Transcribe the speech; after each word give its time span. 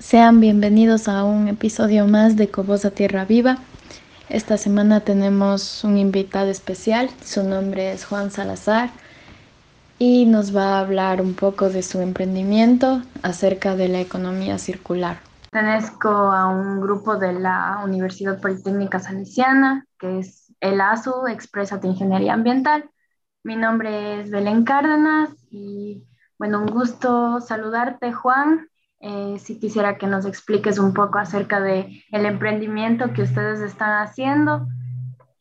Sean 0.00 0.40
bienvenidos 0.40 1.08
a 1.08 1.24
un 1.24 1.46
episodio 1.46 2.06
más 2.06 2.34
de 2.34 2.50
Cobosa 2.50 2.90
Tierra 2.90 3.26
Viva. 3.26 3.58
Esta 4.30 4.56
semana 4.56 5.00
tenemos 5.00 5.84
un 5.84 5.98
invitado 5.98 6.48
especial, 6.48 7.10
su 7.22 7.44
nombre 7.44 7.92
es 7.92 8.06
Juan 8.06 8.30
Salazar 8.30 8.88
y 9.98 10.24
nos 10.24 10.56
va 10.56 10.78
a 10.78 10.80
hablar 10.80 11.20
un 11.20 11.34
poco 11.34 11.68
de 11.68 11.82
su 11.82 12.00
emprendimiento 12.00 13.02
acerca 13.22 13.76
de 13.76 13.88
la 13.88 14.00
economía 14.00 14.56
circular. 14.56 15.18
Pertenezco 15.50 16.08
a 16.08 16.46
un 16.46 16.80
grupo 16.80 17.18
de 17.18 17.34
la 17.34 17.82
Universidad 17.84 18.40
Politécnica 18.40 19.00
Salesiana, 19.00 19.84
que 19.98 20.20
es 20.20 20.50
el 20.60 20.80
ASU, 20.80 21.26
Expresa 21.28 21.76
de 21.76 21.88
Ingeniería 21.88 22.32
Ambiental. 22.32 22.88
Mi 23.44 23.54
nombre 23.54 24.22
es 24.22 24.30
Belén 24.30 24.64
Cárdenas 24.64 25.28
y 25.50 26.06
bueno, 26.38 26.62
un 26.62 26.68
gusto 26.68 27.42
saludarte 27.42 28.14
Juan 28.14 28.69
eh, 29.00 29.38
si 29.38 29.58
quisiera 29.58 29.96
que 29.96 30.06
nos 30.06 30.26
expliques 30.26 30.78
un 30.78 30.92
poco 30.92 31.18
acerca 31.18 31.60
de 31.60 32.04
el 32.12 32.26
emprendimiento 32.26 33.12
que 33.14 33.22
ustedes 33.22 33.60
están 33.60 34.02
haciendo 34.02 34.66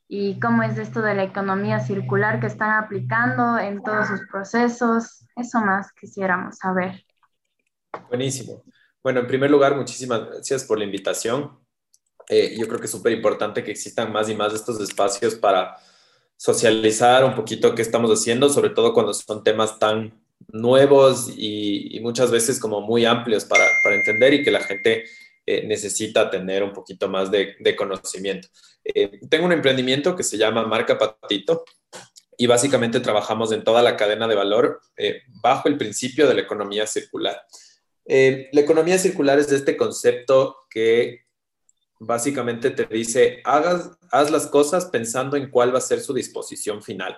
y 0.07 0.39
cómo 0.39 0.63
es 0.63 0.77
esto 0.77 1.01
de 1.01 1.13
la 1.13 1.23
economía 1.23 1.81
circular 1.81 2.39
que 2.39 2.47
están 2.47 2.71
aplicando 2.83 3.59
en 3.59 3.83
todos 3.83 4.07
sus 4.07 4.21
procesos. 4.31 5.25
Eso 5.35 5.59
más 5.59 5.91
quisiéramos 5.91 6.57
saber. 6.57 7.03
Buenísimo. 8.07 8.63
Bueno, 9.03 9.19
en 9.19 9.27
primer 9.27 9.51
lugar, 9.51 9.75
muchísimas 9.75 10.25
gracias 10.25 10.63
por 10.63 10.79
la 10.79 10.85
invitación. 10.85 11.59
Eh, 12.29 12.55
yo 12.57 12.67
creo 12.67 12.79
que 12.79 12.85
es 12.85 12.91
súper 12.91 13.11
importante 13.11 13.63
que 13.63 13.71
existan 13.71 14.11
más 14.11 14.29
y 14.29 14.35
más 14.35 14.53
estos 14.53 14.79
espacios 14.79 15.35
para 15.35 15.77
socializar 16.37 17.25
un 17.25 17.35
poquito 17.35 17.75
qué 17.75 17.81
estamos 17.81 18.09
haciendo, 18.11 18.49
sobre 18.49 18.69
todo 18.69 18.93
cuando 18.93 19.13
son 19.13 19.43
temas 19.43 19.77
tan 19.79 20.13
nuevos 20.47 21.31
y, 21.35 21.99
muchas 22.01 22.31
veces 22.31 22.59
como 22.59 22.81
muy 22.81 23.05
amplios 23.05 23.45
para, 23.45 23.65
entender 23.93 24.33
y 24.33 24.43
que 24.43 24.51
la 24.51 24.61
gente 24.61 25.05
eh, 25.45 25.65
necesita 25.67 26.29
tener 26.29 26.63
un 26.63 26.73
poquito 26.73 27.09
más 27.09 27.29
de, 27.31 27.75
conocimiento. 27.75 28.47
Eh, 28.83 29.19
tengo 29.29 29.45
un 29.45 29.51
emprendimiento 29.51 30.15
que 30.15 30.23
se 30.23 30.37
llama 30.37 30.65
Marca 30.65 30.97
Patito 30.97 31.65
y 32.37 32.47
básicamente 32.47 32.99
trabajamos 32.99 33.51
en 33.51 33.63
toda 33.63 33.81
la 33.81 33.97
cadena 33.97 34.27
de 34.27 34.35
valor 34.35 34.81
eh, 34.97 35.21
bajo 35.41 35.67
el 35.67 35.77
principio 35.77 36.27
de 36.27 36.35
la 36.35 36.41
economía 36.41 36.87
circular. 36.87 37.41
la 38.05 38.61
economía 38.61 38.97
circular 38.97 39.37
es 39.39 39.51
este 39.51 39.75
concepto 39.75 40.55
que 40.69 41.25
básicamente 41.99 42.71
te 42.71 42.85
dice, 42.85 43.41
hagas, 43.43 43.91
haz 44.11 44.31
las 44.31 44.47
cosas 44.47 44.85
pensando 44.85 45.35
en 45.35 45.49
cuál 45.49 45.73
va 45.73 45.79
a 45.79 45.81
ser 45.81 45.99
su 45.99 46.13
disposición 46.13 46.81
final. 46.81 47.17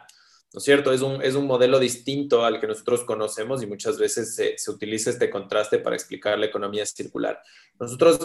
¿No 0.54 0.58
es 0.58 0.64
cierto? 0.64 0.92
Es 0.92 1.02
un, 1.02 1.22
es 1.22 1.36
un 1.36 1.48
modelo 1.48 1.80
distinto 1.80 2.44
al 2.44 2.60
que 2.60 2.68
nosotros 2.68 3.04
conocemos 3.04 3.64
y 3.64 3.68
muchas 3.68 3.98
veces 3.98 4.36
se, 4.36 4.58
se 4.58 4.72
utiliza 4.72 5.10
este 5.10 5.30
contraste 5.30 5.80
para 5.80 5.96
explicar 5.96 6.38
la 6.38 6.48
economía 6.48 6.86
circular. 6.86 7.42
Nosotros 7.80 8.20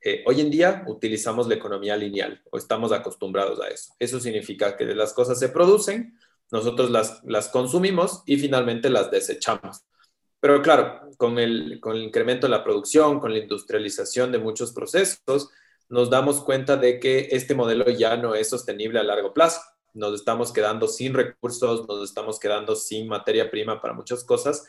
eh, 0.00 0.22
hoy 0.26 0.40
en 0.40 0.50
día 0.50 0.84
utilizamos 0.86 1.48
la 1.48 1.54
economía 1.54 1.96
lineal 1.96 2.40
o 2.50 2.58
estamos 2.58 2.92
acostumbrados 2.92 3.60
a 3.60 3.68
eso. 3.68 3.94
Eso 3.98 4.20
significa 4.20 4.76
que 4.76 4.84
las 4.94 5.12
cosas 5.12 5.38
se 5.38 5.48
producen, 5.48 6.18
nosotros 6.50 6.90
las, 6.90 7.22
las 7.24 7.48
consumimos 7.48 8.22
y 8.26 8.36
finalmente 8.36 8.88
las 8.88 9.10
desechamos. 9.10 9.82
Pero 10.38 10.60
claro, 10.60 11.08
con 11.16 11.38
el, 11.38 11.78
con 11.80 11.96
el 11.96 12.02
incremento 12.02 12.46
de 12.46 12.50
la 12.50 12.64
producción, 12.64 13.20
con 13.20 13.32
la 13.32 13.38
industrialización 13.38 14.32
de 14.32 14.38
muchos 14.38 14.72
procesos, 14.72 15.50
nos 15.88 16.10
damos 16.10 16.42
cuenta 16.42 16.76
de 16.76 16.98
que 16.98 17.28
este 17.30 17.54
modelo 17.54 17.88
ya 17.90 18.16
no 18.16 18.34
es 18.34 18.48
sostenible 18.48 18.98
a 18.98 19.04
largo 19.04 19.32
plazo 19.32 19.60
nos 19.94 20.14
estamos 20.14 20.52
quedando 20.52 20.88
sin 20.88 21.14
recursos, 21.14 21.86
nos 21.88 22.08
estamos 22.08 22.38
quedando 22.38 22.74
sin 22.76 23.08
materia 23.08 23.50
prima 23.50 23.80
para 23.80 23.94
muchas 23.94 24.24
cosas 24.24 24.64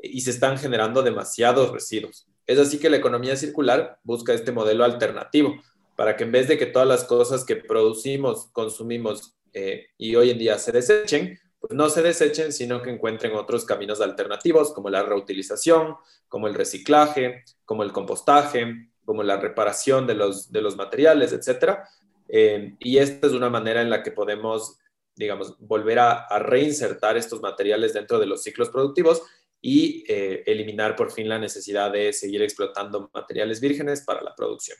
y 0.00 0.20
se 0.20 0.30
están 0.30 0.58
generando 0.58 1.02
demasiados 1.02 1.70
residuos. 1.70 2.28
Es 2.46 2.58
así 2.58 2.78
que 2.78 2.90
la 2.90 2.96
economía 2.96 3.36
circular 3.36 3.98
busca 4.04 4.32
este 4.32 4.52
modelo 4.52 4.84
alternativo 4.84 5.56
para 5.96 6.16
que 6.16 6.24
en 6.24 6.32
vez 6.32 6.48
de 6.48 6.56
que 6.56 6.66
todas 6.66 6.86
las 6.86 7.04
cosas 7.04 7.44
que 7.44 7.56
producimos, 7.56 8.48
consumimos 8.52 9.34
eh, 9.52 9.88
y 9.98 10.14
hoy 10.14 10.30
en 10.30 10.38
día 10.38 10.58
se 10.58 10.70
desechen, 10.70 11.38
pues 11.60 11.72
no 11.72 11.90
se 11.90 12.02
desechen, 12.02 12.52
sino 12.52 12.80
que 12.82 12.90
encuentren 12.90 13.34
otros 13.34 13.64
caminos 13.64 14.00
alternativos 14.00 14.72
como 14.72 14.90
la 14.90 15.02
reutilización, 15.02 15.96
como 16.28 16.46
el 16.46 16.54
reciclaje, 16.54 17.44
como 17.64 17.82
el 17.82 17.92
compostaje, 17.92 18.88
como 19.04 19.22
la 19.22 19.38
reparación 19.38 20.06
de 20.06 20.14
los, 20.14 20.52
de 20.52 20.62
los 20.62 20.76
materiales, 20.76 21.32
etcétera, 21.32 21.88
eh, 22.28 22.76
y 22.78 22.98
esta 22.98 23.26
es 23.26 23.32
una 23.32 23.50
manera 23.50 23.82
en 23.82 23.90
la 23.90 24.02
que 24.02 24.10
podemos, 24.10 24.78
digamos, 25.16 25.56
volver 25.58 25.98
a, 25.98 26.26
reinsertar 26.38 27.16
estos 27.16 27.40
materiales 27.40 27.94
dentro 27.94 28.18
de 28.18 28.26
los 28.26 28.42
ciclos 28.42 28.68
productivos 28.68 29.22
y 29.60 30.04
eh, 30.08 30.44
eliminar 30.46 30.94
por 30.94 31.10
fin 31.10 31.28
la 31.28 31.38
necesidad 31.38 31.90
de 31.90 32.12
seguir 32.12 32.42
explotando 32.42 33.10
materiales 33.12 33.60
vírgenes 33.60 34.04
para 34.04 34.22
la 34.22 34.34
producción. 34.34 34.78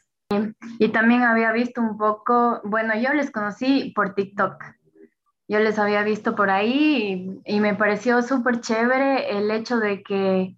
Y 0.78 0.90
también 0.90 1.22
había 1.22 1.52
visto 1.52 1.80
un 1.80 1.96
poco, 1.96 2.60
bueno, 2.62 2.94
yo 3.00 3.14
les 3.14 3.30
conocí 3.30 3.92
por 3.94 4.14
TikTok. 4.14 4.62
Yo 5.50 5.58
les 5.60 5.78
había 5.78 6.02
visto 6.02 6.36
por 6.36 6.50
ahí 6.50 7.40
y, 7.46 7.54
y 7.56 7.60
me 7.60 7.74
pareció 7.74 8.20
súper 8.20 8.60
chévere 8.60 9.38
el 9.38 9.50
hecho 9.50 9.78
de 9.78 10.02
que, 10.02 10.54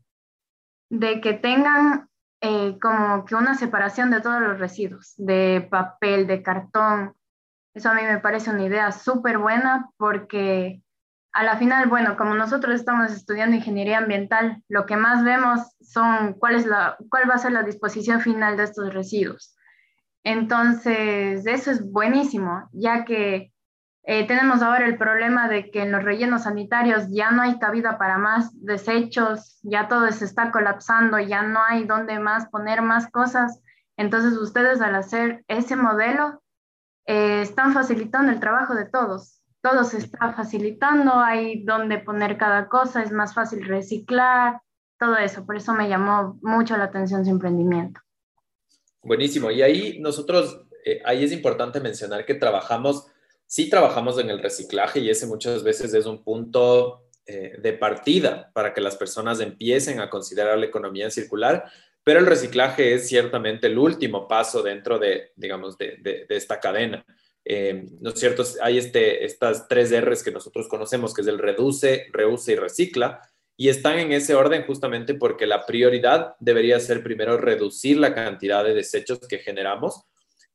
de 0.91 1.21
que 1.21 1.35
tengan 1.35 2.10
eh, 2.41 2.79
como 2.81 3.25
que 3.25 3.35
una 3.35 3.55
separación 3.55 4.11
de 4.11 4.21
todos 4.21 4.41
los 4.41 4.59
residuos, 4.59 5.15
de 5.17 5.67
papel, 5.71 6.27
de 6.27 6.43
cartón. 6.43 7.15
Eso 7.75 7.91
a 7.91 7.95
mí 7.95 8.03
me 8.03 8.19
parece 8.19 8.51
una 8.51 8.65
idea 8.65 8.93
súper 8.93 9.39
buena 9.39 9.91
porque 9.97 10.83
a 11.33 11.45
la 11.45 11.57
final, 11.57 11.89
bueno, 11.89 12.17
como 12.17 12.35
nosotros 12.35 12.75
estamos 12.75 13.13
estudiando 13.13 13.57
ingeniería 13.57 13.99
ambiental, 13.99 14.63
lo 14.69 14.87
que 14.87 14.97
más 14.97 15.23
vemos 15.23 15.61
son 15.81 16.35
cuál, 16.35 16.57
es 16.57 16.67
la, 16.67 16.97
cuál 17.09 17.29
va 17.31 17.35
a 17.35 17.39
ser 17.39 17.53
la 17.53 17.63
disposición 17.63 18.21
final 18.21 18.57
de 18.57 18.65
estos 18.65 18.93
residuos. 18.93 19.55
Entonces, 20.25 21.47
eso 21.47 21.71
es 21.71 21.91
buenísimo, 21.91 22.69
ya 22.73 23.05
que 23.05 23.53
eh, 24.03 24.27
tenemos 24.27 24.63
ahora 24.63 24.87
el 24.87 24.97
problema 24.97 25.49
de 25.49 25.71
que 25.71 25.83
en 25.83 25.93
los 25.93 26.03
rellenos 26.03 26.45
sanitarios 26.45 27.05
ya 27.11 27.31
no 27.31 27.43
hay 27.43 27.59
cabida 27.59 27.99
para 27.99 28.17
más 28.17 28.51
desechos, 28.65 29.59
ya 29.63 29.89
todo 29.89 30.11
se 30.11 30.25
está 30.25 30.51
colapsando, 30.51 31.19
ya 31.19 31.43
no 31.43 31.61
hay 31.63 31.85
dónde 31.85 32.19
más 32.19 32.49
poner 32.49 32.81
más 32.81 33.11
cosas. 33.11 33.61
Entonces 33.97 34.39
ustedes 34.39 34.81
al 34.81 34.95
hacer 34.95 35.45
ese 35.49 35.77
modelo 35.77 36.43
eh, 37.07 37.43
están 37.43 37.75
facilitando 37.75 38.33
el 38.33 38.41
trabajo 38.41 38.75
de 38.75 38.87
todos. 38.87 39.43
Todo 39.61 39.85
se 39.85 39.99
está 39.99 40.33
facilitando, 40.33 41.13
hay 41.21 41.63
dónde 41.65 41.99
poner 41.99 42.39
cada 42.39 42.69
cosa, 42.69 43.03
es 43.03 43.13
más 43.13 43.35
fácil 43.35 43.67
reciclar, 43.67 44.63
todo 44.99 45.19
eso. 45.19 45.45
Por 45.45 45.57
eso 45.57 45.75
me 45.75 45.91
llamó 45.91 46.39
mucho 46.41 46.79
la 46.79 46.85
atención 46.85 47.27
su 47.27 47.31
emprendimiento. 47.31 48.01
Buenísimo. 49.03 49.51
Y 49.51 49.61
ahí 49.61 49.99
nosotros, 50.01 50.67
eh, 50.87 51.03
ahí 51.05 51.23
es 51.23 51.33
importante 51.33 51.81
mencionar 51.81 52.25
que 52.25 52.35
trabajamos 52.35 53.07
sí 53.51 53.69
trabajamos 53.69 54.17
en 54.21 54.31
el 54.31 54.39
reciclaje 54.39 55.01
y 55.01 55.11
ese 55.11 55.27
muchas 55.27 55.65
veces 55.65 55.93
es 55.93 56.07
un 56.07 56.23
punto 56.23 57.09
eh, 57.27 57.57
de 57.59 57.73
partida 57.73 58.49
para 58.55 58.73
que 58.73 58.81
las 58.81 58.95
personas 58.95 59.41
empiecen 59.41 59.99
a 59.99 60.09
considerar 60.09 60.57
la 60.57 60.67
economía 60.67 61.11
circular, 61.11 61.65
pero 62.05 62.21
el 62.21 62.27
reciclaje 62.27 62.95
es 62.95 63.09
ciertamente 63.09 63.67
el 63.67 63.77
último 63.77 64.29
paso 64.29 64.63
dentro 64.63 65.01
de, 65.01 65.33
digamos, 65.35 65.77
de, 65.77 66.27
esta 66.29 66.61
cadena. 66.61 67.05
Eh, 67.45 67.87
¿No 68.01 68.11
es 68.11 68.21
cierto? 68.21 68.45
Hay 68.63 68.79
este, 68.79 69.25
estas 69.25 69.67
tres 69.67 69.91
R's 70.01 70.23
que 70.23 70.31
nosotros 70.31 70.69
conocemos, 70.69 71.13
que 71.13 71.23
es 71.23 71.27
el 71.27 71.39
reduce, 71.39 72.07
reuse 72.13 72.53
y 72.53 72.57
recicla, 72.57 73.21
y 73.57 73.69
están 73.69 73.99
en 73.99 74.13
ese 74.13 74.37
orden 74.37 74.65
justamente 74.65 75.15
porque 75.15 75.47
la 75.47 75.67
prioridad 75.67 76.37
debería 76.39 76.79
ser 76.79 77.03
primero 77.03 77.37
reducir 77.37 77.99
la 77.99 78.15
cantidad 78.15 78.63
de 78.63 78.75
desechos 78.75 79.19
que 79.29 79.39
generamos 79.39 80.05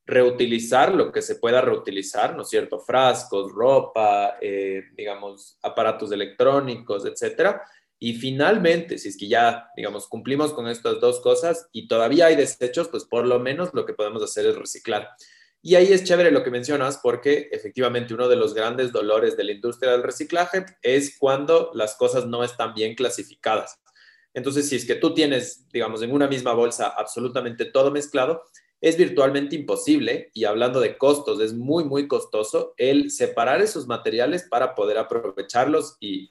reutilizar 0.06 0.94
lo 0.94 1.12
que 1.12 1.22
se 1.22 1.36
pueda 1.36 1.62
reutilizar, 1.62 2.36
¿no 2.36 2.44
es 2.44 2.50
cierto? 2.50 2.80
Frascos, 2.80 3.52
ropa, 3.52 4.38
eh, 4.40 4.84
digamos, 4.96 5.58
aparatos 5.62 6.12
electrónicos, 6.12 7.06
etcétera. 7.06 7.64
Y 7.98 8.14
finalmente, 8.14 8.98
si 8.98 9.10
es 9.10 9.18
que 9.18 9.28
ya, 9.28 9.70
digamos, 9.76 10.08
cumplimos 10.08 10.54
con 10.54 10.68
estas 10.68 11.00
dos 11.00 11.22
cosas 11.22 11.70
y 11.72 11.88
todavía 11.88 12.28
hay 12.28 12.36
desechos, 12.36 12.88
pues 12.90 13.06
por 13.06 13.26
lo 13.26 13.40
menos 13.40 13.70
lo 13.74 13.86
que 13.86 13.94
podemos 13.94 14.22
hacer 14.22 14.46
es 14.46 14.56
reciclar. 14.56 15.10
Y 15.62 15.74
ahí 15.74 15.92
es 15.92 16.04
chévere 16.04 16.30
lo 16.30 16.44
que 16.44 16.52
mencionas 16.52 17.00
porque 17.02 17.50
efectivamente 17.52 18.14
uno 18.14 18.28
de 18.28 18.36
los 18.36 18.54
grandes 18.54 18.92
dolores 18.92 19.36
de 19.36 19.46
la 19.46 19.54
industria 19.54 19.94
del 19.94 20.04
reciclaje 20.04 20.66
es 20.84 21.18
cuando 21.18 21.72
las 21.74 21.96
cosas 21.96 22.28
no 22.28 22.44
están 22.44 22.76
bien 22.76 22.94
clasificadas. 22.94 23.82
Entonces, 24.36 24.70
si 24.70 24.76
es 24.76 24.86
que 24.86 24.96
tú 24.96 25.16
tienes, 25.16 25.68
digamos, 25.72 26.04
en 26.04 26.12
una 26.12 26.28
misma 26.28 26.54
bolsa 26.54 26.90
absolutamente 26.90 27.66
todo 27.66 27.90
mezclado, 27.90 28.44
es 28.86 28.98
virtualmente 28.98 29.56
imposible, 29.56 30.30
y 30.32 30.46
hablando 30.46 30.80
de 30.80 30.96
costos, 30.96 31.42
es 31.42 31.56
muy, 31.56 31.84
muy 31.86 32.08
costoso 32.08 32.76
el 32.78 33.10
separar 33.10 33.60
esos 33.60 33.88
materiales 33.88 34.44
para 34.44 34.76
poder 34.76 35.00
aprovecharlos 35.00 35.98
y, 36.00 36.30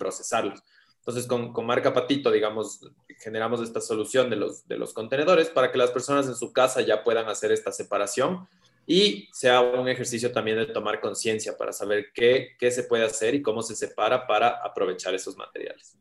procesarlos. 0.00 0.64
Entonces, 0.96 1.28
con, 1.28 1.64
marca 1.64 1.94
Patito, 1.94 2.32
digamos, 2.32 2.90
generamos 3.18 3.62
esta 3.62 3.80
solución 3.80 4.30
de 4.30 4.34
los, 4.34 4.66
de 4.66 4.78
los 4.78 4.92
contenedores 4.92 5.48
para 5.48 5.70
que 5.70 5.78
las 5.78 5.92
personas 5.92 6.26
en 6.26 6.34
su 6.34 6.52
casa 6.52 6.80
ya 6.80 7.04
puedan 7.04 7.28
hacer 7.28 7.52
esta 7.52 7.70
separación 7.70 8.48
y 8.84 9.28
sea 9.32 9.60
un 9.60 9.86
ejercicio 9.86 10.32
también 10.32 10.56
de 10.56 10.66
tomar 10.66 11.00
conciencia 11.00 11.56
para 11.56 11.72
saber 11.72 12.06
qué, 12.12 12.56
qué 12.58 12.72
se 12.72 12.82
puede 12.82 13.04
hacer 13.04 13.36
y 13.36 13.42
cómo 13.42 13.62
se 13.62 13.76
separa 13.76 14.26
para 14.26 14.48
aprovechar 14.48 15.14
esos 15.14 15.36
materiales. 15.36 15.96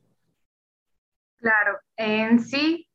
Claro, 1.38 1.77
en 1.95 2.39
sí, 2.39 2.88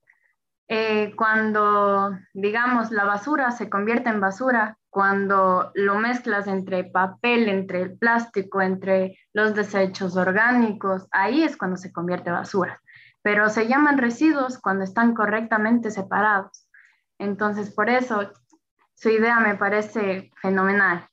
eh, 0.68 1.14
cuando, 1.16 2.18
digamos, 2.34 2.90
la 2.90 3.04
basura 3.04 3.52
se 3.52 3.70
convierte 3.70 4.08
en 4.08 4.20
basura, 4.20 4.78
cuando 4.90 5.70
lo 5.74 5.96
mezclas 5.96 6.46
entre 6.46 6.84
papel, 6.84 7.48
entre 7.48 7.82
el 7.82 7.98
plástico, 7.98 8.60
entre 8.62 9.18
los 9.32 9.54
desechos 9.54 10.16
orgánicos, 10.16 11.06
ahí 11.12 11.42
es 11.42 11.56
cuando 11.56 11.76
se 11.76 11.92
convierte 11.92 12.30
en 12.30 12.36
basura. 12.36 12.80
Pero 13.22 13.48
se 13.48 13.68
llaman 13.68 13.98
residuos 13.98 14.58
cuando 14.58 14.84
están 14.84 15.14
correctamente 15.14 15.90
separados. 15.90 16.68
Entonces, 17.18 17.72
por 17.72 17.90
eso 17.90 18.32
su 18.94 19.10
idea 19.10 19.38
me 19.40 19.54
parece 19.54 20.30
fenomenal. 20.40 21.06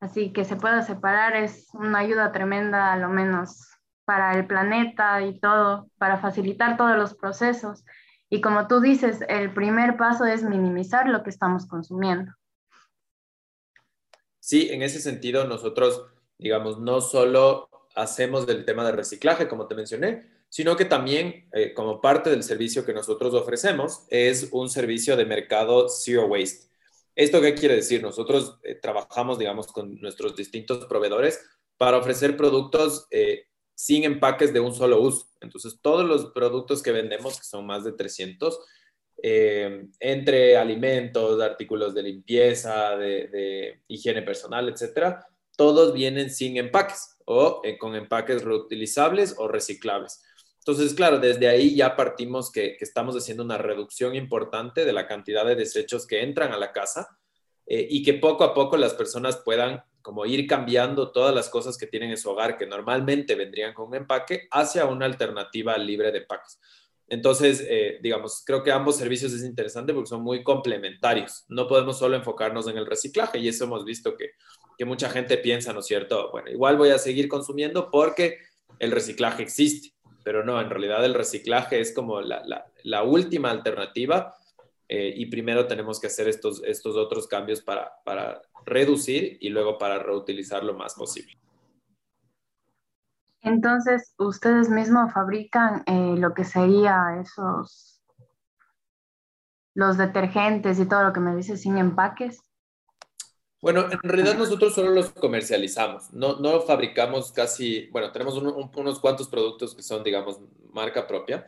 Así 0.00 0.32
que 0.32 0.44
se 0.44 0.56
pueda 0.56 0.82
separar 0.82 1.34
es 1.36 1.68
una 1.74 2.00
ayuda 2.00 2.32
tremenda, 2.32 2.92
a 2.92 2.96
lo 2.96 3.08
menos 3.08 3.70
para 4.04 4.34
el 4.34 4.46
planeta 4.46 5.22
y 5.22 5.38
todo, 5.40 5.88
para 5.96 6.18
facilitar 6.18 6.76
todos 6.76 6.96
los 6.96 7.14
procesos 7.14 7.84
y 8.32 8.40
como 8.40 8.66
tú 8.66 8.80
dices, 8.80 9.18
el 9.28 9.52
primer 9.52 9.98
paso 9.98 10.24
es 10.24 10.42
minimizar 10.42 11.06
lo 11.06 11.22
que 11.22 11.28
estamos 11.28 11.66
consumiendo. 11.66 12.32
Sí, 14.40 14.70
en 14.70 14.80
ese 14.80 15.00
sentido 15.00 15.46
nosotros, 15.46 16.06
digamos, 16.38 16.80
no 16.80 17.02
solo 17.02 17.68
hacemos 17.94 18.46
del 18.46 18.64
tema 18.64 18.86
de 18.86 18.92
reciclaje, 18.92 19.48
como 19.48 19.66
te 19.66 19.74
mencioné, 19.74 20.30
sino 20.48 20.76
que 20.76 20.86
también 20.86 21.50
eh, 21.52 21.74
como 21.74 22.00
parte 22.00 22.30
del 22.30 22.42
servicio 22.42 22.86
que 22.86 22.94
nosotros 22.94 23.34
ofrecemos 23.34 24.06
es 24.08 24.48
un 24.50 24.70
servicio 24.70 25.14
de 25.14 25.26
mercado 25.26 25.90
Zero 25.90 26.24
Waste. 26.24 26.70
¿Esto 27.14 27.42
qué 27.42 27.54
quiere 27.54 27.76
decir? 27.76 28.00
Nosotros 28.00 28.58
eh, 28.62 28.76
trabajamos, 28.76 29.38
digamos, 29.38 29.66
con 29.66 30.00
nuestros 30.00 30.34
distintos 30.36 30.86
proveedores 30.86 31.38
para 31.76 31.98
ofrecer 31.98 32.38
productos 32.38 33.06
eh, 33.10 33.48
sin 33.74 34.04
empaques 34.04 34.52
de 34.52 34.60
un 34.60 34.74
solo 34.74 35.00
uso. 35.00 35.26
Entonces, 35.40 35.78
todos 35.80 36.04
los 36.06 36.32
productos 36.32 36.82
que 36.82 36.92
vendemos, 36.92 37.38
que 37.38 37.44
son 37.44 37.66
más 37.66 37.84
de 37.84 37.92
300, 37.92 38.58
eh, 39.22 39.86
entre 40.00 40.56
alimentos, 40.56 41.40
artículos 41.40 41.94
de 41.94 42.02
limpieza, 42.02 42.96
de, 42.96 43.80
higiene 43.88 44.22
personal, 44.22 44.68
etcétera, 44.68 45.26
todos 45.56 45.92
vienen 45.94 46.30
sin 46.30 46.56
empaques 46.56 47.16
o 47.24 47.60
eh, 47.62 47.78
con 47.78 47.94
empaques 47.94 48.42
reutilizables 48.42 49.34
o 49.38 49.48
reciclables. 49.48 50.22
Entonces, 50.58 50.94
claro, 50.94 51.18
desde 51.18 51.48
ahí 51.48 51.74
ya 51.74 51.96
partimos 51.96 52.50
que, 52.50 52.76
estamos 52.80 53.16
haciendo 53.16 53.42
una 53.42 53.58
reducción 53.58 54.14
importante 54.14 54.84
de 54.84 54.92
la 54.92 55.06
cantidad 55.06 55.44
de 55.44 55.56
desechos 55.56 56.06
que 56.06 56.22
entran 56.22 56.52
a 56.52 56.58
la 56.58 56.72
casa 56.72 57.18
eh, 57.66 57.86
y 57.90 58.02
que 58.02 58.14
poco 58.14 58.44
a 58.44 58.54
poco 58.54 58.76
las 58.76 58.94
personas 58.94 59.36
puedan 59.44 59.82
como 60.02 60.26
ir 60.26 60.46
cambiando 60.46 61.12
todas 61.12 61.34
las 61.34 61.48
cosas 61.48 61.78
que 61.78 61.86
tienen 61.86 62.10
en 62.10 62.16
su 62.16 62.30
hogar 62.30 62.58
que 62.58 62.66
normalmente 62.66 63.34
vendrían 63.34 63.72
con 63.72 63.88
un 63.88 63.94
empaque 63.94 64.48
hacia 64.50 64.84
una 64.86 65.06
alternativa 65.06 65.76
libre 65.78 66.12
de 66.12 66.18
empaques. 66.18 66.60
Entonces, 67.08 67.64
eh, 67.68 67.98
digamos, 68.02 68.42
creo 68.44 68.62
que 68.62 68.72
ambos 68.72 68.96
servicios 68.96 69.32
es 69.32 69.44
interesante 69.44 69.92
porque 69.92 70.08
son 70.08 70.22
muy 70.22 70.42
complementarios. 70.42 71.44
No 71.48 71.68
podemos 71.68 71.98
solo 71.98 72.16
enfocarnos 72.16 72.68
en 72.68 72.78
el 72.78 72.86
reciclaje 72.86 73.38
y 73.38 73.48
eso 73.48 73.64
hemos 73.64 73.84
visto 73.84 74.16
que, 74.16 74.30
que 74.78 74.84
mucha 74.84 75.10
gente 75.10 75.36
piensa, 75.36 75.72
¿no 75.72 75.80
es 75.80 75.86
cierto? 75.86 76.30
Bueno, 76.30 76.50
igual 76.50 76.78
voy 76.78 76.90
a 76.90 76.98
seguir 76.98 77.28
consumiendo 77.28 77.90
porque 77.90 78.38
el 78.78 78.90
reciclaje 78.90 79.42
existe, 79.42 79.94
pero 80.24 80.42
no, 80.42 80.60
en 80.60 80.70
realidad 80.70 81.04
el 81.04 81.14
reciclaje 81.14 81.80
es 81.80 81.92
como 81.92 82.22
la, 82.22 82.42
la, 82.46 82.64
la 82.82 83.02
última 83.02 83.50
alternativa 83.50 84.34
eh, 84.94 85.14
y 85.16 85.24
primero 85.24 85.66
tenemos 85.66 85.98
que 85.98 86.08
hacer 86.08 86.28
estos, 86.28 86.62
estos 86.66 86.96
otros 86.96 87.26
cambios 87.26 87.62
para, 87.62 87.90
para 88.04 88.42
reducir 88.66 89.38
y 89.40 89.48
luego 89.48 89.78
para 89.78 89.98
reutilizar 89.98 90.62
lo 90.62 90.74
más 90.74 90.92
posible. 90.92 91.32
Entonces, 93.40 94.12
ustedes 94.18 94.68
mismos 94.68 95.10
fabrican 95.14 95.82
eh, 95.86 96.16
lo 96.18 96.34
que 96.34 96.44
sería 96.44 97.18
esos, 97.22 98.02
los 99.72 99.96
detergentes 99.96 100.78
y 100.78 100.84
todo 100.84 101.04
lo 101.04 101.14
que 101.14 101.20
me 101.20 101.34
dice 101.34 101.56
sin 101.56 101.78
empaques. 101.78 102.42
Bueno, 103.62 103.86
en 103.90 103.98
realidad 104.02 104.36
nosotros 104.36 104.74
solo 104.74 104.90
los 104.90 105.08
comercializamos, 105.08 106.12
no, 106.12 106.38
no 106.38 106.60
fabricamos 106.60 107.32
casi, 107.32 107.88
bueno, 107.92 108.12
tenemos 108.12 108.36
unos 108.36 109.00
cuantos 109.00 109.28
productos 109.28 109.74
que 109.74 109.82
son, 109.82 110.04
digamos, 110.04 110.38
marca 110.70 111.06
propia, 111.06 111.46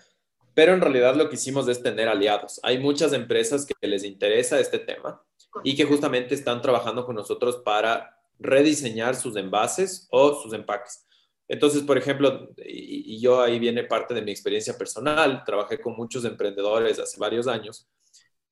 pero 0.54 0.72
en 0.72 0.80
realidad 0.80 1.14
lo 1.16 1.28
que 1.28 1.34
hicimos 1.34 1.68
es 1.68 1.82
tener 1.82 2.08
aliados. 2.08 2.60
Hay 2.62 2.78
muchas 2.78 3.12
empresas 3.12 3.66
que 3.66 3.74
les 3.86 4.04
interesa 4.04 4.60
este 4.60 4.78
tema 4.78 5.22
y 5.62 5.76
que 5.76 5.84
justamente 5.84 6.34
están 6.34 6.62
trabajando 6.62 7.04
con 7.04 7.16
nosotros 7.16 7.56
para 7.64 8.18
rediseñar 8.38 9.14
sus 9.16 9.36
envases 9.36 10.08
o 10.10 10.40
sus 10.40 10.52
empaques. 10.52 11.06
Entonces, 11.46 11.82
por 11.82 11.98
ejemplo, 11.98 12.48
y, 12.64 13.20
yo 13.20 13.40
ahí 13.40 13.58
viene 13.58 13.84
parte 13.84 14.14
de 14.14 14.22
mi 14.22 14.30
experiencia 14.30 14.76
personal, 14.78 15.42
trabajé 15.44 15.80
con 15.80 15.94
muchos 15.94 16.24
emprendedores 16.24 16.98
hace 16.98 17.18
varios 17.18 17.46
años 17.46 17.88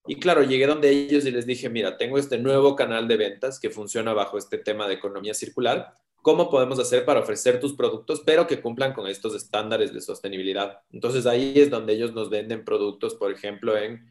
y 0.07 0.17
claro, 0.17 0.43
llegué 0.43 0.67
donde 0.67 0.91
ellos 0.91 1.25
y 1.27 1.31
les 1.31 1.47
dije, 1.47 1.69
mira, 1.69 1.97
tengo 1.97 2.19
este 2.19 2.39
nuevo 2.39 2.75
canal 2.75 3.07
de 3.07 3.17
ventas 3.17 3.61
que 3.61 3.71
funciona 3.71 4.13
bajo 4.13 4.37
este 4.37 4.59
tema 4.59 4.89
de 4.89 4.95
economía 4.95 5.33
circular. 5.33 5.95
¿Cómo 6.23 6.49
podemos 6.49 6.79
hacer 6.79 7.05
para 7.05 7.21
ofrecer 7.21 7.59
tus 7.59 7.75
productos, 7.75 8.23
pero 8.25 8.47
que 8.47 8.61
cumplan 8.61 8.93
con 8.93 9.09
estos 9.09 9.35
estándares 9.35 9.93
de 9.93 10.01
sostenibilidad? 10.01 10.79
Entonces 10.93 11.27
ahí 11.27 11.53
es 11.57 11.69
donde 11.69 11.95
ellos 11.95 12.13
nos 12.15 12.31
venden 12.31 12.65
productos, 12.65 13.17
por 13.17 13.33
ejemplo, 13.33 13.77
en 13.77 14.07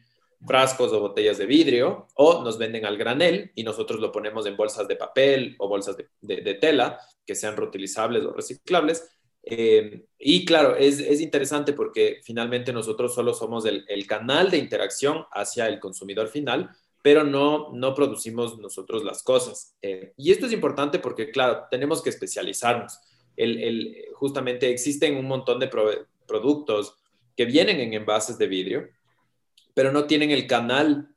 frascos 0.46 0.92
o 0.92 1.00
botellas 1.00 1.38
de 1.38 1.46
vidrio 1.46 2.08
o 2.14 2.42
nos 2.42 2.58
venden 2.58 2.84
al 2.84 2.98
granel 2.98 3.52
y 3.54 3.62
nosotros 3.62 4.00
lo 4.00 4.12
ponemos 4.12 4.46
en 4.46 4.56
bolsas 4.56 4.88
de 4.88 4.96
papel 4.96 5.56
o 5.58 5.68
bolsas 5.68 5.96
de, 5.96 6.54
tela 6.54 6.98
que 7.24 7.34
sean 7.34 7.56
reutilizables 7.56 8.24
o 8.24 8.32
reciclables. 8.32 9.08
Eh, 9.44 10.04
y 10.18 10.44
claro, 10.44 10.76
es, 10.76 11.00
es, 11.00 11.20
interesante 11.20 11.72
porque 11.72 12.20
finalmente 12.22 12.72
nosotros 12.72 13.14
solo 13.14 13.34
somos 13.34 13.64
el, 13.64 13.84
el, 13.88 14.06
canal 14.06 14.50
de 14.50 14.58
interacción 14.58 15.24
hacia 15.32 15.66
el 15.66 15.80
consumidor 15.80 16.28
final, 16.28 16.70
pero 17.02 17.24
no, 17.24 17.72
no 17.72 17.94
producimos 17.94 18.58
nosotros 18.58 19.04
las 19.04 19.22
cosas. 19.22 19.76
Eh, 19.82 20.12
y 20.16 20.30
esto 20.30 20.46
es 20.46 20.52
importante 20.52 20.98
porque, 20.98 21.30
claro, 21.30 21.64
tenemos 21.70 22.00
que 22.00 22.10
especializarnos. 22.10 22.98
El, 23.36 23.62
el, 23.62 24.04
justamente 24.14 24.70
existen 24.70 25.16
un 25.16 25.26
montón 25.26 25.58
de 25.58 25.68
productos 26.26 26.96
que 27.36 27.44
vienen 27.44 27.80
en 27.80 27.94
envases 27.94 28.38
de 28.38 28.46
vidrio 28.46 28.88
pero 29.74 29.92
no 29.92 30.06
tienen 30.06 30.30
el 30.30 30.46
canal 30.46 31.08